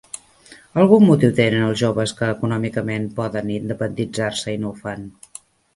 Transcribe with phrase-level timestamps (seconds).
[0.83, 5.09] Algun motiu tenen els joves que econòmicament poden independitzar-se i no ho fan.